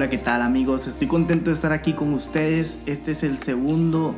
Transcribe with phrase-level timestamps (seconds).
[0.00, 0.86] Hola, ¿qué tal amigos?
[0.86, 2.80] Estoy contento de estar aquí con ustedes.
[2.86, 4.14] Este es el segundo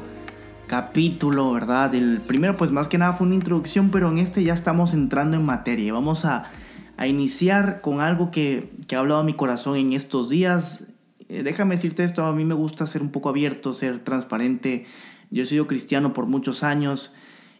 [0.68, 1.92] capítulo, ¿verdad?
[1.96, 5.36] El primero pues más que nada fue una introducción, pero en este ya estamos entrando
[5.36, 5.92] en materia.
[5.92, 6.52] Vamos a,
[6.96, 10.84] a iniciar con algo que, que, ha hablado a mi corazón en estos días.
[11.28, 14.86] Eh, déjame decirte esto, a mí me gusta ser un poco abierto, ser transparente.
[15.32, 17.12] Yo he sido cristiano por muchos años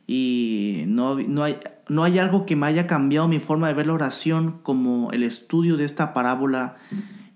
[0.07, 3.89] y no, no, hay, no hay algo que me haya cambiado mi forma de ver
[3.89, 6.77] la oración como el estudio de esta parábola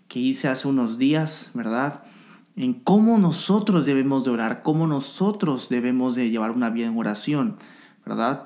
[0.09, 2.02] que hice hace unos días, ¿verdad?
[2.56, 7.56] En cómo nosotros debemos de orar, cómo nosotros debemos de llevar una vida en oración,
[8.05, 8.45] ¿verdad?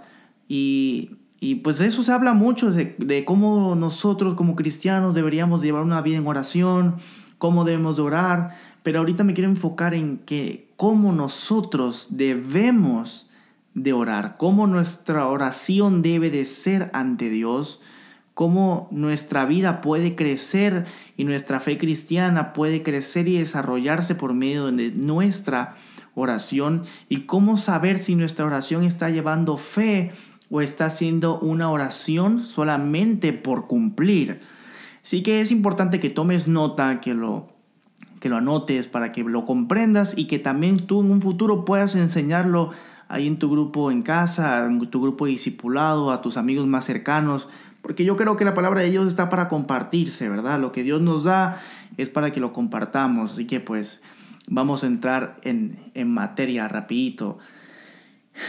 [0.48, 5.82] Y, y pues eso se habla mucho de, de, cómo nosotros como cristianos deberíamos llevar
[5.82, 6.96] una vida en oración,
[7.38, 13.30] cómo debemos de orar, pero ahorita me quiero enfocar en que cómo nosotros debemos
[13.74, 17.80] de orar, cómo nuestra oración debe de ser ante Dios,
[18.41, 20.87] cómo nuestra vida puede crecer
[21.19, 25.74] y nuestra fe cristiana puede crecer y desarrollarse por medio de nuestra
[26.15, 30.13] oración y cómo saber si nuestra oración está llevando fe
[30.49, 34.41] o está siendo una oración solamente por cumplir.
[35.02, 37.49] Sí que es importante que tomes nota, que lo
[38.21, 41.95] que lo anotes para que lo comprendas y que también tú en un futuro puedas
[41.95, 42.71] enseñarlo
[43.11, 47.49] ahí en tu grupo en casa, en tu grupo discipulado, a tus amigos más cercanos,
[47.82, 50.60] porque yo creo que la palabra de Dios está para compartirse, ¿verdad?
[50.60, 51.60] Lo que Dios nos da
[51.96, 54.02] es para que lo compartamos, así que pues
[54.48, 57.38] vamos a entrar en, en materia rapidito.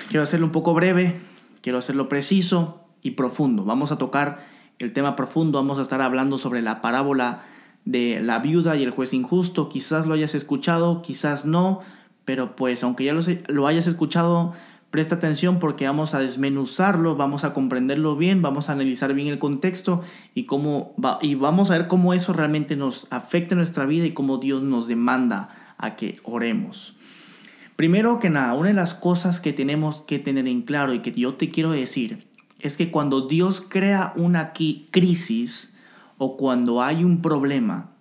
[0.09, 1.19] Quiero hacerlo un poco breve,
[1.61, 3.65] quiero hacerlo preciso y profundo.
[3.65, 4.45] Vamos a tocar
[4.79, 7.43] el tema profundo, vamos a estar hablando sobre la parábola
[7.85, 9.69] de la viuda y el juez injusto.
[9.69, 11.81] Quizás lo hayas escuchado, quizás no,
[12.25, 13.13] pero pues aunque ya
[13.47, 14.53] lo, hayas escuchado,
[14.91, 19.39] presta atención porque vamos a desmenuzarlo, vamos a comprenderlo bien, vamos a analizar bien el
[19.39, 20.03] contexto
[20.35, 24.05] y, cómo va, y vamos a ver cómo eso realmente nos afecta en nuestra vida
[24.05, 26.95] y cómo Dios nos demanda a que oremos.
[27.77, 31.13] Primero que nada, una de las cosas que tenemos que tener en claro y que
[31.13, 32.27] yo te quiero decir
[32.59, 35.73] es que cuando Dios crea una crisis
[36.17, 37.91] o cuando hay un problema,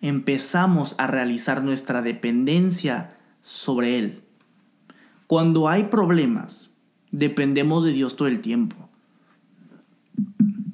[0.00, 4.21] empezamos a realizar nuestra dependencia sobre Él.
[5.32, 6.68] Cuando hay problemas,
[7.10, 8.76] dependemos de Dios todo el tiempo.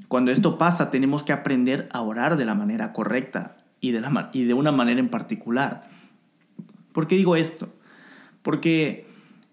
[0.09, 4.73] Cuando esto pasa, tenemos que aprender a orar de la manera correcta y de, una
[4.73, 5.89] manera en particular.
[6.91, 7.73] ¿Por qué digo esto?
[8.43, 9.07] Porque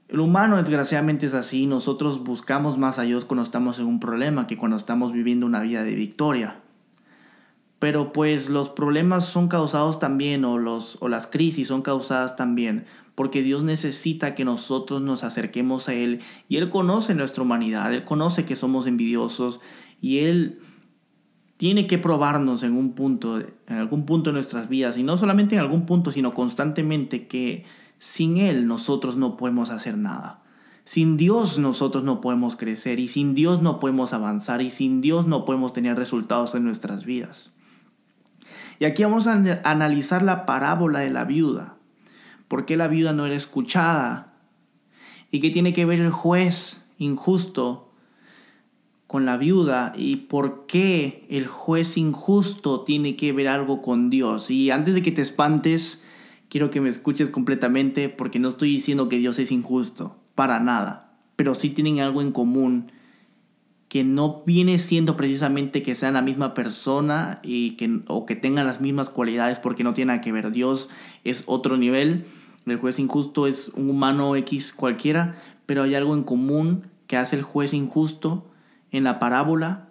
[0.10, 1.68] el humano desgraciadamente es así.
[1.68, 5.62] Nosotros buscamos más a Dios cuando estamos en un problema que cuando estamos viviendo una
[5.62, 6.62] vida de victoria.
[7.80, 12.86] Pero pues los problemas son causados también o, los, o las crisis son causadas también
[13.16, 16.19] porque Dios necesita que nosotros nos acerquemos a Él
[16.50, 19.62] y Él conoce nuestra humanidad, Él conoce que somos envidiosos
[20.02, 20.59] y Él
[21.58, 25.56] tiene que probarnos en un punto, en algún punto de nuestras vidas y no solamente
[25.56, 27.66] en algún punto, sino constantemente que
[27.97, 30.41] sin Él nosotros no podemos hacer nada.
[30.84, 35.25] Sin Dios nosotros no podemos crecer y sin Dios no podemos avanzar y sin Dios
[35.25, 37.52] no podemos tener resultados en nuestras vidas.
[38.80, 41.78] Y aquí vamos a analizar la parábola de la viuda.
[42.47, 44.34] ¿Por qué la viuda no era escuchada?
[45.31, 47.91] ¿Y qué tiene que ver el juez injusto
[49.08, 49.94] con la viuda?
[49.96, 54.52] ¿Y por qué el juez injusto tiene que ver algo con Dios?
[54.52, 56.03] Y antes de que te espantes,
[56.50, 61.18] quiero que me escuches completamente porque no estoy diciendo que Dios es injusto, para nada.
[61.35, 62.91] Pero sí tienen algo en común
[63.96, 68.68] que no viene siendo precisamente que sean la misma persona y que, o que tengan
[68.68, 70.52] las mismas cualidades porque no tiene nada que ver.
[70.52, 70.90] Dios
[71.24, 72.26] es otro nivel,
[72.66, 77.38] el juez injusto es un humano X cualquiera, pero hay algo en común que hace
[77.38, 78.46] el juez injusto
[78.92, 79.88] en la parábola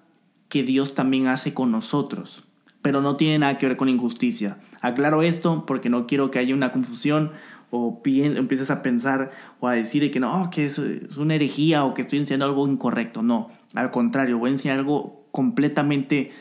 [0.51, 2.45] que Dios también hace con nosotros,
[2.83, 4.59] pero no tiene nada que ver con injusticia.
[4.83, 7.31] Aclaro esto porque no quiero que haya una confusión
[7.71, 10.79] o empieces a pensar o a decir que no, que es,
[11.17, 13.23] una herejía o que estoy enseñando algo incorrecto.
[13.23, 16.33] No, al contrario, voy a enseñar algo completamente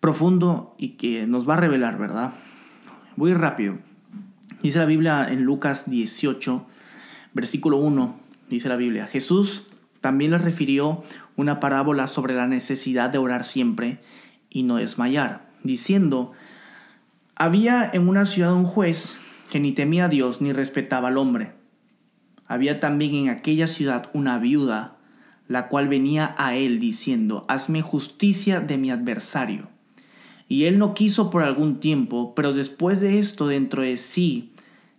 [0.00, 2.34] profundo y que nos va a revelar, ¿verdad?
[3.16, 3.78] Voy rápido.
[4.62, 6.66] Dice la Biblia en Lucas 18,
[7.32, 8.18] versículo 1,
[8.48, 9.66] dice la Biblia, Jesús
[10.00, 11.04] también les refirió
[11.36, 14.00] una parábola sobre la necesidad de orar siempre
[14.50, 16.32] y no desmayar, diciendo,
[17.36, 19.16] había en una ciudad un juez
[19.50, 21.52] que ni temía a Dios ni respetaba al hombre.
[22.46, 24.96] Había también en aquella ciudad una viuda
[25.48, 29.68] la cual venía a él diciendo, hazme justicia de mi adversario.
[30.48, 34.52] Y él no quiso por algún tiempo, pero después de esto dentro de sí,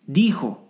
[0.07, 0.67] dijo,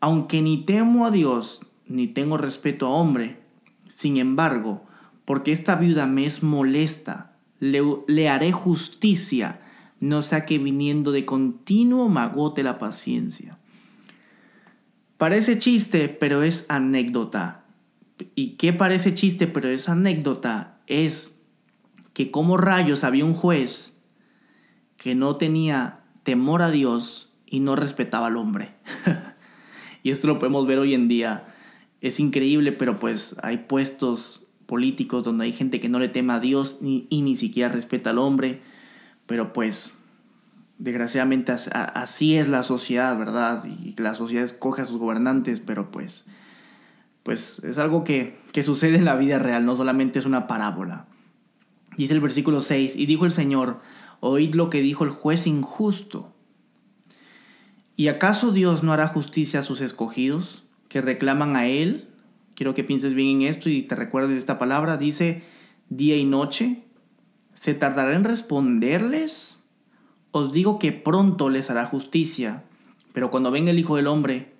[0.00, 3.40] aunque ni temo a Dios, ni tengo respeto a hombre,
[3.88, 4.84] sin embargo,
[5.24, 7.30] porque esta viuda me es molesta,
[7.60, 9.60] le, haré justicia
[10.00, 13.58] no sea que viniendo de continuo magote la paciencia.
[15.18, 17.59] Parece chiste, pero es anécdota.
[18.34, 20.80] ¿Y qué parece chiste, pero es anécdota?
[20.86, 21.42] Es
[22.12, 24.02] que como rayos había un juez
[24.96, 28.74] que no tenía temor a Dios y no respetaba al hombre.
[30.02, 31.46] y esto lo podemos ver hoy en día.
[32.00, 36.40] Es increíble, pero pues hay puestos políticos donde hay gente que no le tema a
[36.40, 38.60] Dios y ni siquiera respeta al hombre.
[39.26, 39.94] Pero pues,
[40.78, 43.64] desgraciadamente así es la sociedad, ¿verdad?
[43.64, 46.26] Y la sociedad escoge a sus gobernantes, pero pues,
[47.22, 51.06] pues es algo que, que sucede en la vida real, no solamente es una parábola.
[51.96, 53.80] Dice el versículo 6, y dijo el Señor,
[54.20, 56.32] oíd lo que dijo el juez injusto.
[57.96, 62.08] ¿Y acaso Dios no hará justicia a sus escogidos que reclaman a Él?
[62.54, 64.96] Quiero que pienses bien en esto y te recuerdes esta palabra.
[64.96, 65.44] Dice
[65.90, 66.84] día y noche.
[67.52, 69.58] ¿Se tardará en responderles?
[70.30, 72.64] Os digo que pronto les hará justicia,
[73.12, 74.54] pero cuando venga el Hijo del Hombre,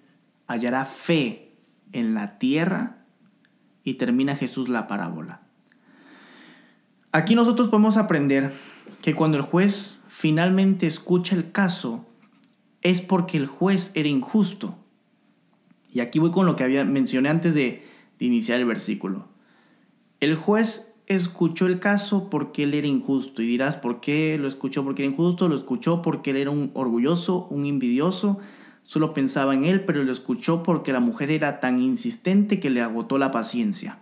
[0.47, 1.50] hallará fe
[1.93, 2.99] en la tierra.
[3.83, 5.41] Y termina Jesús la parábola.
[7.13, 8.53] Aquí nosotros podemos aprender
[9.03, 12.07] que cuando el juez finalmente escucha el caso,
[12.83, 14.77] es porque el juez era injusto.
[15.93, 17.85] Y aquí voy con lo que había mencioné antes de,
[18.19, 19.29] de iniciar el versículo.
[20.21, 23.43] El juez escuchó el caso porque él era injusto.
[23.43, 25.49] Y dirás, ¿por qué lo escuchó porque era injusto?
[25.49, 28.39] Lo escuchó porque él era un orgulloso, un envidioso.
[28.83, 32.81] Solo pensaba en él, pero lo escuchó porque la mujer era tan insistente que le
[32.81, 33.99] agotó la paciencia.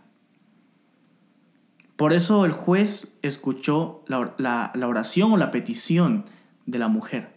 [1.99, 6.27] Por eso el juez escuchó la, oración o la petición
[6.65, 7.35] de la mujer.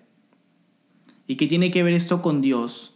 [1.25, 2.93] ¿Y qué tiene que ver esto con Dios?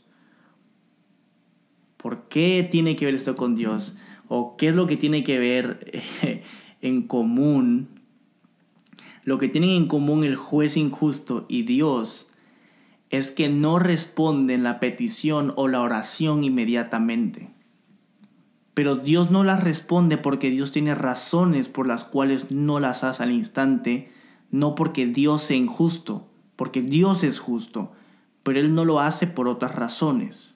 [1.98, 3.98] ¿Por qué tiene que ver esto con Dios?
[4.28, 6.04] ¿O qué es lo que tiene que ver
[6.82, 7.90] en común?
[9.24, 12.25] Lo que tienen en común el juez injusto y Dios
[13.18, 17.50] es que no responden la petición o la oración inmediatamente.
[18.74, 23.24] Pero Dios no las responde porque Dios tiene razones por las cuales no las hace
[23.24, 24.12] al instante,
[24.52, 27.94] no porque Dios sea injusto, porque Dios es justo,
[28.44, 30.54] pero Él no lo hace por otras razones.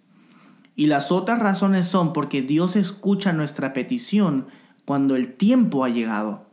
[0.75, 4.47] Y las otras razones son porque Dios escucha nuestra petición
[4.85, 6.45] cuando el tiempo ha llegado,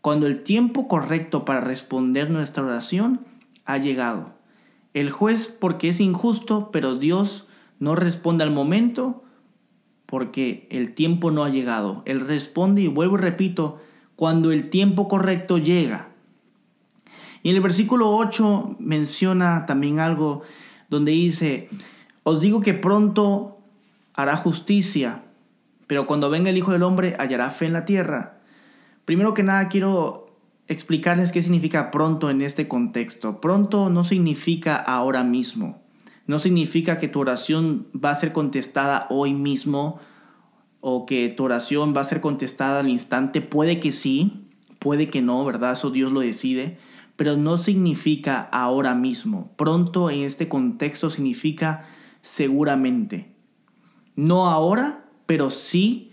[0.00, 3.20] cuando el tiempo correcto para responder nuestra oración
[3.64, 4.37] ha llegado.
[4.94, 7.46] El juez porque es injusto, pero Dios
[7.78, 9.22] no responde al momento,
[10.06, 12.02] porque el tiempo no ha llegado.
[12.06, 13.80] Él responde y vuelvo y repito,
[14.16, 16.08] cuando el tiempo correcto llega.
[17.42, 20.42] Y en el versículo 8 menciona también algo
[20.88, 21.68] donde dice,
[22.22, 23.58] os digo que pronto
[24.14, 25.24] hará justicia,
[25.86, 28.40] pero cuando venga el Hijo del Hombre hallará fe en la tierra.
[29.04, 30.27] Primero que nada quiero
[30.68, 33.40] explicarles qué significa pronto en este contexto.
[33.40, 35.82] Pronto no significa ahora mismo.
[36.26, 39.98] No significa que tu oración va a ser contestada hoy mismo
[40.80, 43.40] o que tu oración va a ser contestada al instante.
[43.40, 44.46] Puede que sí,
[44.78, 45.72] puede que no, ¿verdad?
[45.72, 46.78] Eso Dios lo decide.
[47.16, 49.50] Pero no significa ahora mismo.
[49.56, 51.86] Pronto en este contexto significa
[52.20, 53.32] seguramente.
[54.14, 56.12] No ahora, pero sí,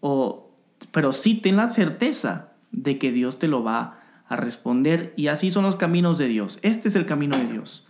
[0.00, 0.52] o,
[0.92, 5.14] pero sí ten la certeza de que Dios te lo va a responder.
[5.16, 6.58] Y así son los caminos de Dios.
[6.62, 7.86] Este es el camino de Dios.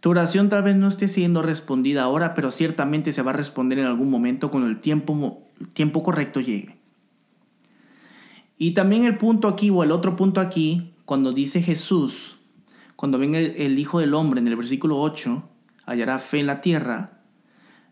[0.00, 3.78] Tu oración tal vez no esté siendo respondida ahora, pero ciertamente se va a responder
[3.78, 5.42] en algún momento cuando el tiempo,
[5.74, 6.78] tiempo correcto llegue.
[8.56, 12.38] Y también el punto aquí, o el otro punto aquí, cuando dice Jesús,
[12.96, 15.42] cuando venga el, Hijo del Hombre en el versículo 8,
[15.86, 17.22] hallará fe en la tierra,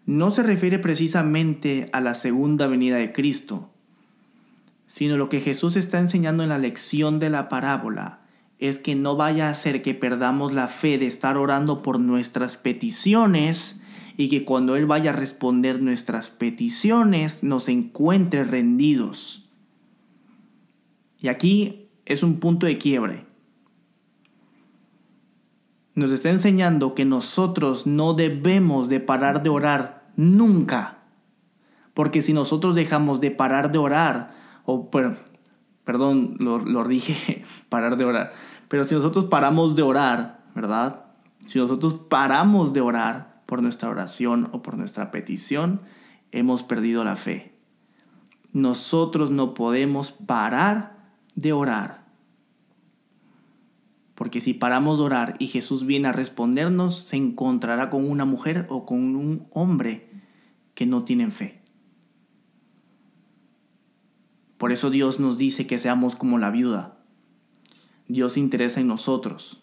[0.05, 3.71] no se refiere precisamente a la segunda venida de Cristo,
[4.89, 8.23] sino lo que Jesús está enseñando en la lección de la parábola
[8.59, 12.57] es que no vaya a ser que perdamos la fe de estar orando por nuestras
[12.57, 13.81] peticiones
[14.17, 19.49] y que cuando Él vaya a responder nuestras peticiones nos encuentre rendidos.
[21.21, 23.27] Y aquí es un punto de quiebre.
[25.95, 30.99] Nos está enseñando que nosotros no debemos de parar de orar nunca.
[31.95, 34.38] Porque si nosotros dejamos de parar de orar,
[34.71, 34.91] o
[35.85, 38.33] perdón, lo, lo dije, parar de orar.
[38.69, 41.07] Pero si nosotros paramos de orar, ¿verdad?
[41.47, 45.81] Si nosotros paramos de orar por nuestra oración o por nuestra petición,
[46.33, 47.55] hemos perdido la fe.
[48.53, 50.99] Nosotros no podemos parar
[51.35, 52.05] de orar.
[54.15, 58.67] Porque si paramos de orar y Jesús viene a respondernos, se encontrará con una mujer
[58.69, 60.11] o con un hombre
[60.75, 61.58] que no tienen fe.
[64.59, 66.97] Por eso Dios nos dice que seamos como la viuda.
[68.09, 69.63] Dios se interesa en nosotros.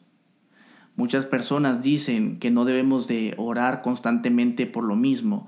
[0.95, 5.47] Muchas personas dicen que no debemos de orar constantemente por lo mismo.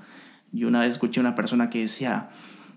[0.52, 2.30] Yo una vez escuché a una persona que decía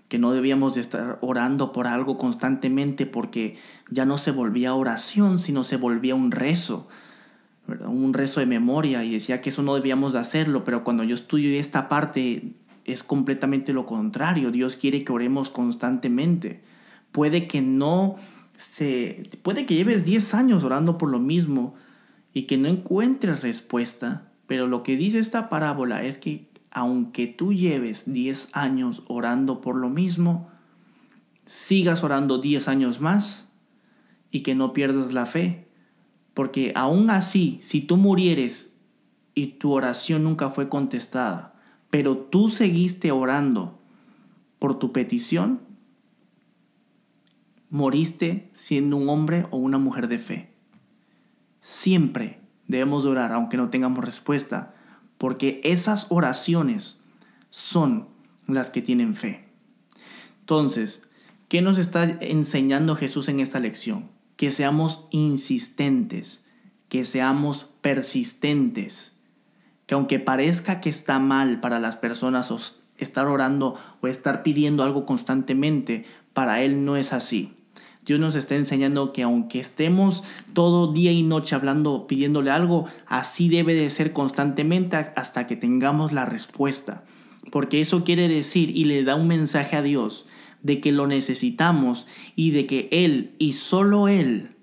[0.07, 3.57] que no debíamos de estar orando por algo constantemente porque
[3.89, 6.87] ya no se volvía oración, sino se volvía un rezo,
[7.67, 11.15] un rezo de memoria y decía que eso no debíamos de hacerlo, pero cuando yo
[11.15, 12.53] estudio esta parte
[12.85, 14.51] es completamente lo contrario.
[14.51, 16.61] Dios quiere que oremos constantemente.
[17.11, 18.15] Puede que no
[18.57, 21.73] se puede que lleves 10 años orando por lo mismo
[22.33, 27.53] y que no encuentres respuesta, pero lo que dice esta parábola es que aunque tú
[27.53, 30.49] lleves 10 años orando por lo mismo,
[31.45, 33.51] sigas orando 10 años más
[34.31, 35.67] y que no pierdas la fe,
[36.33, 38.77] porque aún así, si tú murieres
[39.35, 41.50] y tu oración nunca fue contestada,
[41.91, 43.79] pero tú seguiste orando
[44.57, 45.59] por tu petición,
[47.69, 50.53] moriste siendo un hombre o una mujer de fe.
[51.61, 54.73] Siempre debemos orar aunque no tengamos respuesta,
[55.17, 56.99] porque esas oraciones
[57.49, 58.07] son
[58.47, 59.45] las que tienen fe.
[60.39, 61.03] Entonces,
[61.49, 64.09] ¿qué nos está enseñando Jesús en esta lección?
[64.37, 66.41] Que seamos insistentes,
[66.87, 69.17] que seamos persistentes,
[69.91, 72.53] que aunque parezca que está mal para las personas
[72.97, 77.51] estar orando o estar pidiendo algo constantemente, para Él no es así.
[78.05, 83.49] Dios nos está enseñando que aunque estemos todo día y noche hablando, pidiéndole algo, así
[83.49, 87.03] debe de ser constantemente hasta que tengamos la respuesta.
[87.51, 90.25] Porque eso quiere decir y le da un mensaje a Dios
[90.63, 92.07] de que lo necesitamos
[92.37, 94.55] y de que Él y solo Él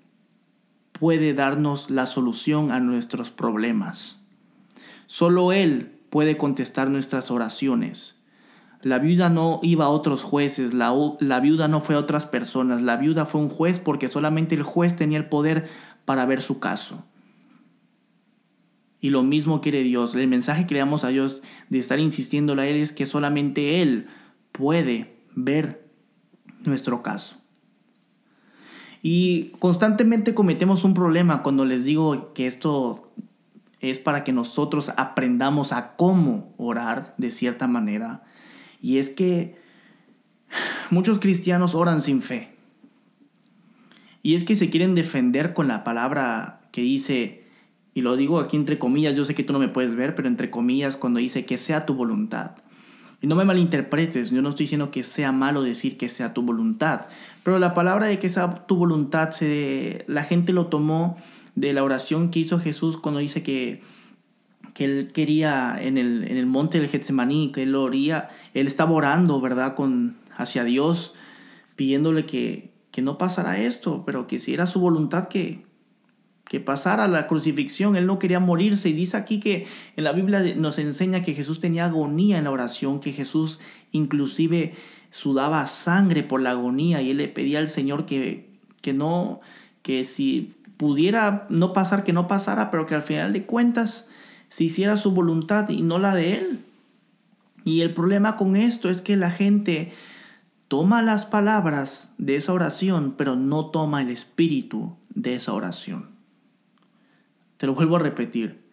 [0.91, 4.18] puede darnos la solución a nuestros problemas.
[5.09, 8.13] Solo Él puede contestar nuestras oraciones.
[8.83, 10.91] La viuda no iba a otros jueces, la,
[11.39, 14.95] viuda no fue a otras personas, la viuda fue un juez porque solamente el juez
[14.95, 15.67] tenía el poder
[16.05, 17.03] para ver su caso.
[19.01, 20.13] Y lo mismo quiere Dios.
[20.13, 23.81] El mensaje que le damos a Dios de estar insistiendo a Él es que solamente
[23.81, 24.05] Él
[24.51, 25.89] puede ver
[26.65, 27.35] nuestro caso.
[29.01, 33.09] Y constantemente cometemos un problema cuando les digo que esto
[33.81, 38.23] es para que nosotros aprendamos a cómo orar de cierta manera
[38.81, 39.55] y es que
[40.89, 42.49] muchos cristianos oran sin fe.
[44.21, 47.43] Y es que se quieren defender con la palabra que dice,
[47.93, 50.27] y lo digo aquí entre comillas, yo sé que tú no me puedes ver, pero
[50.27, 52.51] entre comillas cuando dice que sea tu voluntad.
[53.21, 56.41] Y no me malinterpretes, yo no estoy diciendo que sea malo decir que sea tu
[56.41, 57.07] voluntad,
[57.43, 61.17] pero la palabra de que sea tu voluntad, se, la gente lo tomó
[61.55, 63.81] de la oración que hizo Jesús cuando dice que
[64.73, 68.91] que él quería en el, en el monte del Getsemaní, que él oría, él estaba
[68.91, 71.15] orando, ¿verdad?, con, hacia Dios,
[71.75, 75.65] pidiéndole que, que no pasara esto, pero que si era su voluntad que,
[76.45, 78.89] que pasara la crucifixión, él no quería morirse.
[78.89, 82.51] Y dice aquí que en la Biblia nos enseña que Jesús tenía agonía en la
[82.51, 83.59] oración, que Jesús
[83.91, 84.75] inclusive
[85.11, 88.49] sudaba sangre por la agonía y él le pedía al Señor que,
[88.81, 89.41] que no,
[89.81, 94.07] que si pudiera no pasar, que no pasara, pero que al final de cuentas
[94.47, 96.65] si hiciera su voluntad y no la de Él.
[97.65, 99.91] Y el problema con esto es que la gente
[100.69, 106.11] toma las palabras de esa oración, pero no toma el espíritu de esa oración.
[107.57, 108.63] Te lo vuelvo a repetir.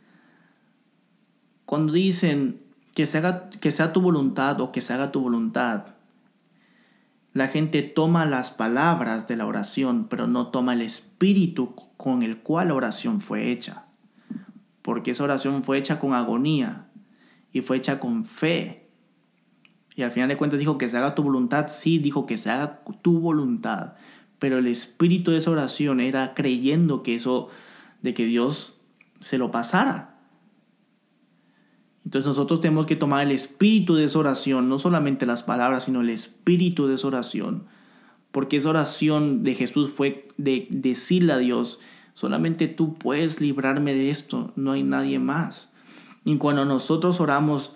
[1.65, 2.61] Cuando dicen
[2.95, 5.96] que, se haga, que sea tu voluntad o que se haga tu voluntad,
[7.37, 12.39] la gente toma las palabras de la oración, pero no toma el espíritu con el
[12.39, 13.87] cual la oración fue hecha
[14.87, 16.87] porque esa oración fue hecha con agonía
[17.53, 18.89] y fue hecha con fe.
[19.97, 22.51] Y al final de cuentas dijo que se haga tu voluntad, sí, dijo que se
[22.51, 23.95] haga tu voluntad,
[24.39, 27.49] pero el espíritu de esa oración era creyendo que eso,
[28.01, 28.81] de que Dios
[29.19, 30.16] se lo pasara.
[32.07, 36.01] Entonces nosotros tenemos que tomar el espíritu de esa oración, no solamente las palabras, sino
[36.01, 37.65] el espíritu de esa oración,
[38.33, 41.79] porque esa oración de Jesús fue de decirle a Dios,
[42.17, 45.69] Solamente tú puedes librarme de esto, no hay nadie más.
[46.25, 47.73] Y cuando nosotros oramos,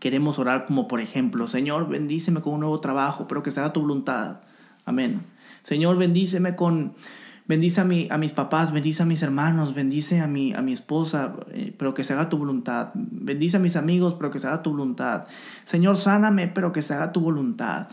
[0.00, 3.74] queremos orar como por ejemplo, Señor, bendíceme con un nuevo trabajo, pero que se haga
[3.74, 4.40] tu voluntad.
[4.86, 5.20] Amén.
[5.64, 6.94] Señor, bendíceme con,
[7.48, 10.74] bendice a, mi, a mis papás, bendice a mis hermanos, bendice a mi, a mi
[10.74, 12.90] esposa, eh, pero que se haga tu voluntad.
[12.94, 15.24] Bendice a mis amigos, pero que se haga tu voluntad.
[15.64, 17.88] Señor, sáname, pero que se haga tu voluntad.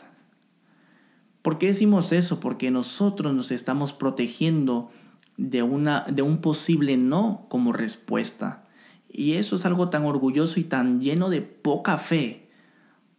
[1.42, 2.40] ¿Por qué decimos eso?
[2.40, 4.92] Porque nosotros nos estamos protegiendo
[5.38, 8.66] de, una, de un posible no como respuesta.
[9.10, 12.50] Y eso es algo tan orgulloso y tan lleno de poca fe,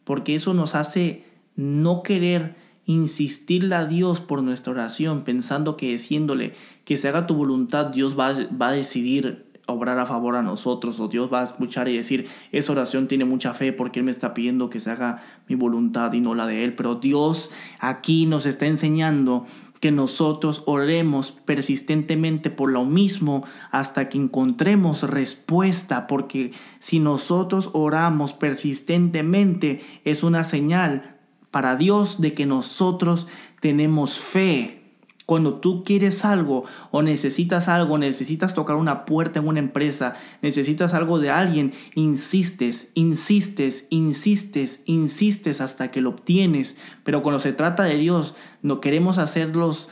[0.05, 1.25] porque eso nos hace
[1.55, 7.35] no querer insistirle a Dios por nuestra oración, pensando que diciéndole que se haga tu
[7.35, 11.45] voluntad, Dios va, va a decidir obrar a favor a nosotros o Dios va a
[11.45, 14.91] escuchar y decir, esa oración tiene mucha fe porque Él me está pidiendo que se
[14.91, 16.75] haga mi voluntad y no la de Él.
[16.75, 17.51] Pero Dios
[17.81, 19.45] aquí nos está enseñando
[19.81, 28.33] que nosotros oremos persistentemente por lo mismo hasta que encontremos respuesta, porque si nosotros oramos
[28.33, 31.16] persistentemente es una señal
[31.51, 33.27] para Dios de que nosotros
[33.61, 34.83] tenemos fe.
[35.27, 40.95] Cuando tú quieres algo o necesitas algo, necesitas tocar una puerta en una empresa, necesitas
[40.95, 46.77] algo de alguien, insistes, insistes, insistes, insistes hasta que lo obtienes.
[47.03, 49.89] Pero cuando se trata de Dios, no queremos hacerlos,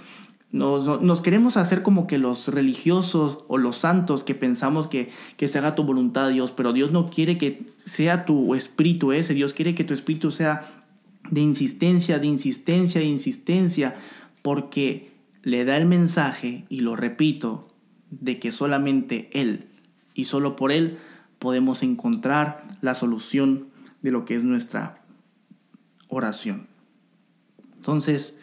[0.52, 5.48] nos, nos queremos hacer como que los religiosos o los santos que pensamos que, que
[5.48, 9.52] se haga tu voluntad, Dios, pero Dios no quiere que sea tu espíritu ese, Dios
[9.52, 10.83] quiere que tu espíritu sea
[11.30, 13.96] de insistencia, de insistencia, de insistencia,
[14.42, 15.12] porque
[15.42, 17.68] le da el mensaje, y lo repito,
[18.10, 19.68] de que solamente Él
[20.14, 20.98] y solo por Él
[21.38, 23.68] podemos encontrar la solución
[24.02, 25.02] de lo que es nuestra
[26.08, 26.66] oración.
[27.76, 28.38] Entonces,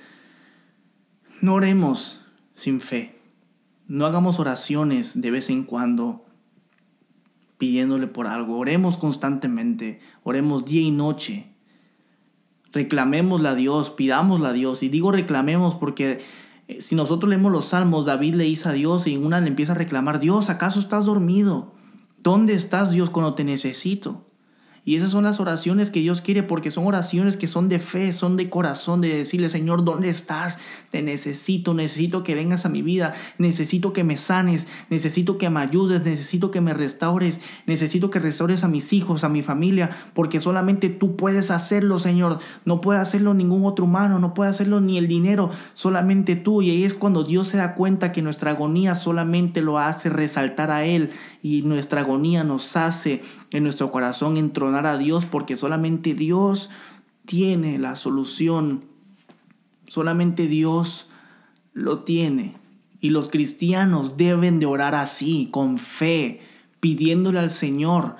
[1.41, 2.19] no oremos
[2.55, 3.19] sin fe.
[3.87, 6.25] No hagamos oraciones de vez en cuando
[7.57, 8.57] pidiéndole por algo.
[8.57, 9.99] Oremos constantemente.
[10.23, 11.50] Oremos día y noche.
[12.73, 14.83] Reclamémosle a Dios, pidámosle a Dios.
[14.83, 16.21] Y digo reclamemos porque
[16.67, 19.73] eh, si nosotros leemos los salmos, David le dice a Dios y una le empieza
[19.73, 21.73] a reclamar, Dios, ¿acaso estás dormido?
[22.19, 24.30] ¿Dónde estás Dios cuando te necesito?
[24.83, 28.13] Y esas son las oraciones que Dios quiere porque son oraciones que son de fe,
[28.13, 30.57] son de corazón, de decirle, Señor, ¿dónde estás?
[30.89, 35.59] Te necesito, necesito que vengas a mi vida, necesito que me sanes, necesito que me
[35.59, 40.39] ayudes, necesito que me restaures, necesito que restaures a mis hijos, a mi familia, porque
[40.39, 42.39] solamente tú puedes hacerlo, Señor.
[42.65, 46.63] No puede hacerlo ningún otro humano, no puede hacerlo ni el dinero, solamente tú.
[46.63, 50.71] Y ahí es cuando Dios se da cuenta que nuestra agonía solamente lo hace resaltar
[50.71, 51.11] a Él
[51.43, 56.69] y nuestra agonía nos hace en nuestro corazón entronar a Dios porque solamente Dios
[57.25, 58.85] tiene la solución.
[59.87, 61.09] Solamente Dios
[61.73, 62.55] lo tiene.
[62.99, 66.41] Y los cristianos deben de orar así, con fe,
[66.79, 68.15] pidiéndole al Señor,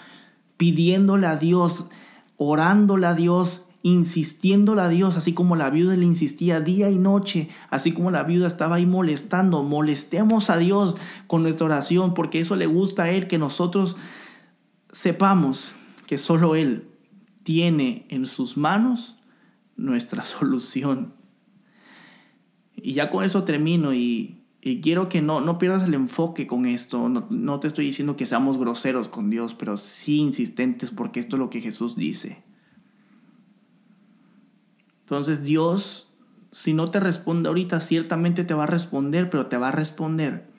[0.58, 1.86] pidiéndole a Dios,
[2.38, 7.50] orándole a Dios insistiéndole a Dios, así como la viuda le insistía día y noche,
[7.70, 10.96] así como la viuda estaba ahí molestando, molestemos a Dios
[11.28, 13.98] con nuestra oración, porque eso le gusta a Él, que nosotros
[14.92, 15.72] sepamos
[16.08, 16.88] que solo Él
[17.44, 19.18] tiene en sus manos
[19.76, 21.14] nuestra solución.
[22.76, 24.38] Y ya con eso termino y,
[24.82, 27.10] quiero que no, no pierdas el enfoque con esto.
[27.10, 31.36] No, no te estoy diciendo que seamos groseros con Dios, pero sí insistentes porque esto
[31.36, 32.44] es lo que Jesús dice.
[35.02, 36.10] Entonces Dios,
[36.52, 40.50] si no te responde ahorita, ciertamente te va a responder, pero te va a responder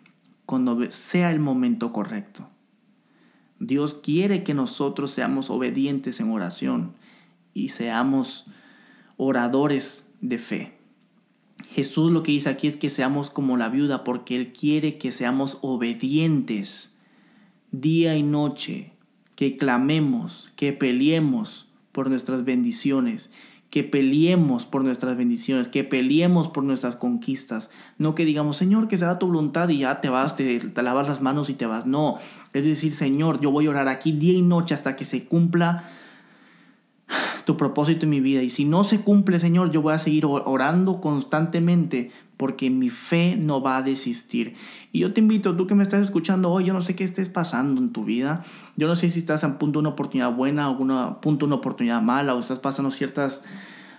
[0.46, 2.48] cuando sea el momento correcto.
[3.66, 6.94] Dios quiere que nosotros seamos obedientes en oración
[7.54, 8.46] y seamos
[9.16, 10.72] oradores de fe.
[11.70, 15.12] Jesús lo que dice aquí es que seamos como la viuda porque Él quiere que
[15.12, 16.92] seamos obedientes
[17.70, 18.92] día y noche,
[19.36, 23.30] que clamemos, que peleemos por nuestras bendiciones
[23.72, 27.70] que peleemos por nuestras bendiciones, que peleemos por nuestras conquistas.
[27.96, 31.22] No que digamos, Señor, que sea tu voluntad y ya te vas, te, lavas las
[31.22, 31.86] manos y te vas.
[31.86, 32.18] No,
[32.52, 35.88] es decir, Señor, yo voy a orar aquí día y noche hasta que se cumpla
[37.46, 38.42] tu propósito en mi vida.
[38.42, 42.10] Y si no se cumple, Señor, yo voy a seguir orando constantemente
[42.42, 44.54] porque mi fe no va a desistir.
[44.90, 47.28] Y yo te invito, tú que me estás escuchando hoy, yo no sé qué estés
[47.28, 48.42] pasando en tu vida.
[48.76, 51.50] Yo no sé si estás a punto de una oportunidad buena o a punto de
[51.50, 53.44] una oportunidad mala o estás pasando ciertas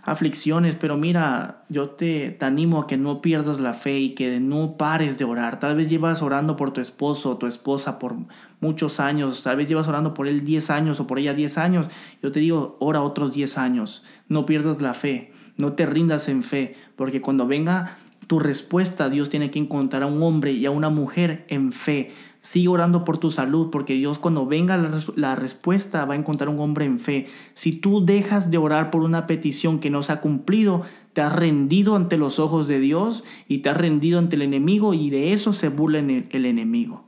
[0.01, 4.41] aflicciones, pero mira, yo te, te, animo a que no pierdas la fe y que
[4.41, 5.61] no pares de orar.
[5.61, 8.17] Tal vez llevas orando por tu esposo o tu esposa por
[8.59, 11.89] muchos años, tal vez llevas orando por él 10 años o por ella 10 años.
[12.21, 16.43] Yo te digo, ora otros 10 años, no pierdas la fe, no te rindas en
[16.43, 20.71] fe, porque cuando venga tu respuesta, Dios tiene que encontrar a un hombre y a
[20.71, 22.11] una mujer en fe.
[22.41, 24.77] Sigue orando por tu salud, porque Dios cuando venga
[25.15, 27.27] la, respuesta va a encontrar un hombre en fe.
[27.53, 30.83] Si tú dejas de orar por una petición que no se ha cumplido,
[31.13, 34.93] te has rendido ante los ojos de Dios y te has rendido ante el enemigo
[34.93, 37.07] y de eso se burla el, el enemigo.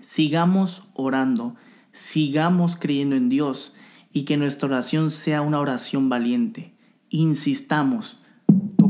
[0.00, 1.56] Sigamos orando,
[1.92, 3.74] sigamos creyendo en Dios
[4.12, 6.72] y que nuestra oración sea una oración valiente.
[7.10, 8.20] Insistamos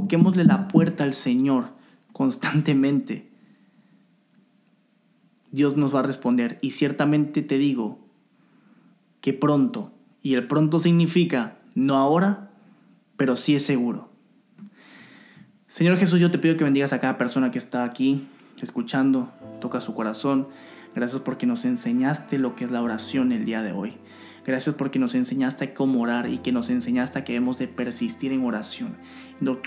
[0.06, 1.70] toquémosle la puerta al Señor
[2.12, 3.28] constantemente,
[5.50, 6.60] Dios nos va a responder.
[6.62, 7.98] Y ciertamente te digo
[9.20, 9.92] que pronto,
[10.22, 12.52] y el pronto significa no ahora,
[13.16, 14.08] pero sí es seguro.
[15.66, 18.28] Señor Jesús, yo te pido que bendigas a cada persona que está aquí
[18.62, 20.46] escuchando, toca su corazón.
[20.94, 23.96] Gracias porque nos enseñaste lo que es la oración el día de hoy.
[24.46, 28.44] Gracias porque nos enseñaste cómo orar y que nos enseñaste que debemos de persistir en
[28.44, 28.96] oración.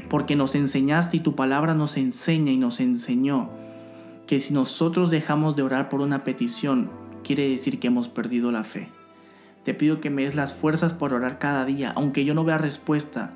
[0.09, 3.49] Porque nos enseñaste y tu palabra nos enseña y nos enseñó
[4.25, 6.89] que si nosotros dejamos de orar por una petición,
[7.23, 8.87] quiere decir que hemos perdido la fe.
[9.65, 12.57] Te pido que me des las fuerzas para orar cada día, aunque yo no vea
[12.57, 13.33] respuesta.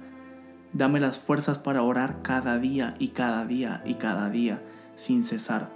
[0.71, 4.61] Dame las fuerzas para orar cada día y cada día y cada día
[4.95, 5.69] sin cesar.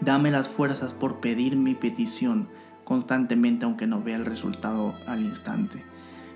[0.00, 2.48] Dame las fuerzas por pedir mi petición
[2.86, 5.82] constantemente aunque no vea el resultado al instante.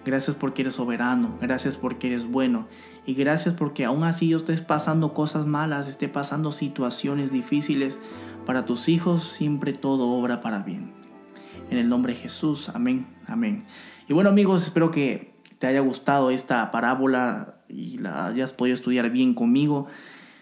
[0.04, 2.66] Gracias porque eres soberano, gracias porque eres bueno
[3.06, 8.00] y gracias porque aún así estés pasando cosas malas, esté pasando situaciones difíciles,
[8.46, 10.92] para tus hijos siempre todo obra para bien.
[11.70, 13.64] En el nombre de Jesús, amén, amén.
[14.08, 19.10] Y bueno amigos, espero que te haya gustado esta parábola y la hayas podido estudiar
[19.10, 19.86] bien conmigo.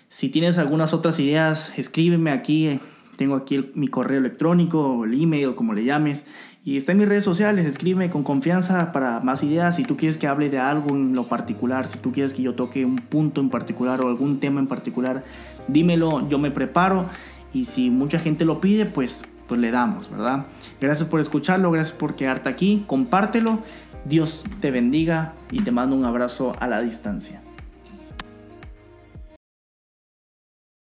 [0.08, 2.80] Si tienes algunas otras ideas, escríbeme aquí
[3.18, 6.24] tengo aquí mi correo electrónico, el email, como le llames.
[6.64, 7.66] Y está en mis redes sociales.
[7.66, 9.74] Escríbeme con confianza para más ideas.
[9.74, 12.54] Si tú quieres que hable de algo en lo particular, si tú quieres que yo
[12.54, 15.24] toque un punto en particular o algún tema en particular,
[15.66, 17.06] dímelo, yo me preparo.
[17.52, 20.46] Y si mucha gente lo pide, pues, pues le damos, ¿verdad?
[20.80, 22.84] Gracias por escucharlo, gracias por quedarte aquí.
[22.86, 23.58] Compártelo.
[24.04, 27.42] Dios te bendiga y te mando un abrazo a la distancia.